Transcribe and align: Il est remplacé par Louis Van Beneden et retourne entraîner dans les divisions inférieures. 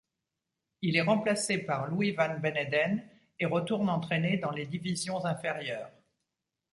Il 0.81 0.97
est 0.97 1.03
remplacé 1.03 1.59
par 1.59 1.85
Louis 1.85 2.09
Van 2.13 2.39
Beneden 2.39 3.03
et 3.39 3.45
retourne 3.45 3.87
entraîner 3.87 4.37
dans 4.37 4.49
les 4.49 4.65
divisions 4.65 5.23
inférieures. 5.25 5.91